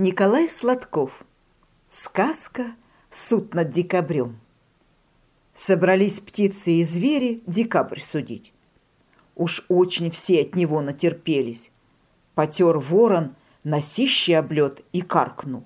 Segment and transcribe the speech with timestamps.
[0.00, 1.10] Николай Сладков.
[1.90, 2.66] Сказка
[3.10, 4.38] «Суд над декабрем».
[5.56, 8.52] Собрались птицы и звери декабрь судить.
[9.34, 11.72] Уж очень все от него натерпелись.
[12.36, 13.34] Потер ворон,
[13.64, 15.64] носище облет и каркнул.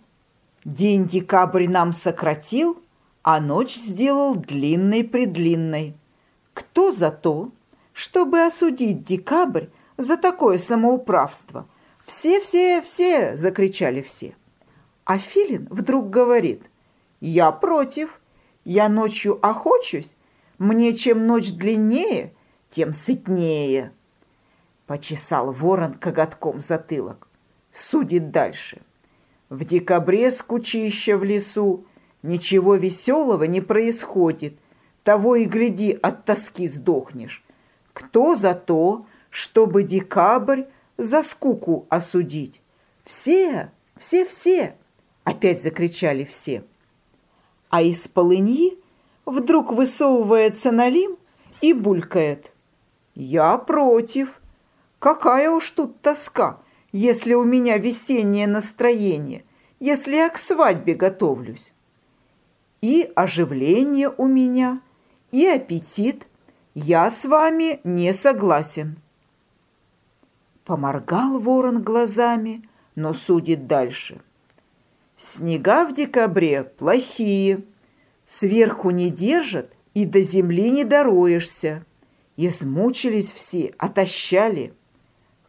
[0.64, 2.80] День декабрь нам сократил,
[3.22, 5.92] а ночь сделал длинной-предлинной.
[6.54, 7.50] Кто за то,
[7.92, 9.66] чтобы осудить декабрь
[9.98, 11.66] за такое самоуправство–
[12.12, 14.36] «Все-все-все!»– закричали все.
[15.04, 16.62] А Филин вдруг говорит,
[17.20, 18.20] «Я против.
[18.64, 20.14] Я ночью охочусь.
[20.58, 22.34] Мне чем ночь длиннее,
[22.68, 23.92] тем сытнее».
[24.86, 27.28] Почесал ворон коготком затылок.
[27.72, 28.82] Судит дальше.
[29.48, 31.86] В декабре скучища в лесу.
[32.22, 34.58] Ничего веселого не происходит.
[35.02, 37.42] Того и гляди, от тоски сдохнешь.
[37.94, 40.64] Кто за то, чтобы декабрь
[41.02, 42.60] за скуку осудить.
[43.04, 44.76] Все, все, все,
[45.24, 46.64] опять закричали все.
[47.70, 48.78] А из полыньи
[49.26, 51.16] вдруг высовывается Налим
[51.60, 52.52] и булькает.
[53.14, 54.40] Я против.
[54.98, 56.60] Какая уж тут тоска,
[56.92, 59.44] если у меня весеннее настроение,
[59.80, 61.72] если я к свадьбе готовлюсь.
[62.80, 64.80] И оживление у меня,
[65.30, 66.26] и аппетит.
[66.74, 68.96] Я с вами не согласен.
[70.72, 72.62] Поморгал ворон глазами,
[72.94, 74.22] но судит дальше.
[75.18, 77.64] Снега в декабре плохие,
[78.24, 81.84] сверху не держат и до земли не дороешься.
[82.38, 84.72] Измучились все, отощали.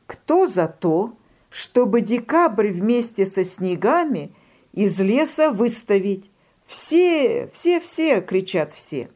[0.07, 1.13] Кто за то,
[1.49, 4.33] чтобы декабрь вместе со снегами
[4.73, 6.29] из леса выставить?
[6.67, 9.09] Все, все, все, кричат все.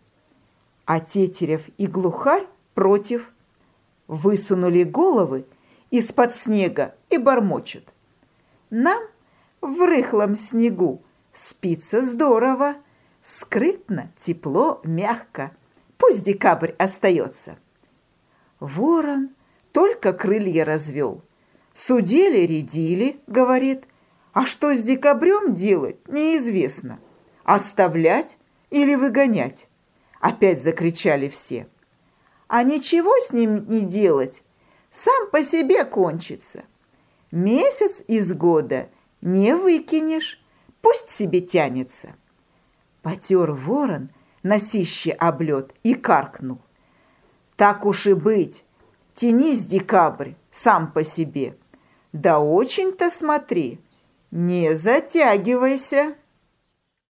[0.86, 3.30] А Тетерев и Глухарь против.
[4.08, 5.44] Высунули головы
[5.92, 7.94] из-под снега и бормочет.
[8.70, 9.02] Нам
[9.62, 11.02] в рыхлом снегу
[11.34, 12.76] спится здорово,
[13.22, 15.52] скрытно, тепло, мягко.
[15.98, 17.58] Пусть декабрь остается.
[18.60, 19.30] Ворон
[19.72, 21.22] только крылья развел.
[21.74, 23.86] Судили-рядили, говорит,
[24.34, 27.00] а что с декабрем делать, неизвестно.
[27.44, 28.38] Оставлять
[28.70, 29.68] или выгонять?
[30.20, 31.68] Опять закричали все.
[32.48, 34.44] А ничего с ним не делать,
[34.98, 36.64] сам по себе кончится.
[37.32, 38.90] Месяц из года
[39.22, 40.42] не выкинешь,
[40.82, 42.16] пусть себе тянется.
[43.04, 44.10] Потер ворон
[44.42, 46.60] носище облет и каркнул.
[47.58, 48.64] Так уж и быть,
[49.14, 51.56] тянись, декабрь, сам по себе.
[52.12, 53.80] Да очень-то смотри,
[54.32, 56.16] не затягивайся.